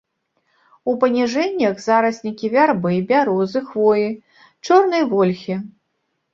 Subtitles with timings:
[0.91, 4.09] У паніжэннях зараснікі вярбы, бярозы, хвоі,
[4.65, 5.55] чорнай вольхі.